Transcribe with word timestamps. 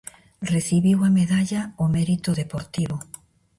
Recibiu 0.55 0.97
a 1.07 1.09
Medalla 1.19 1.61
ó 1.83 1.85
Mérito 1.95 2.31
Deportivo. 2.41 2.95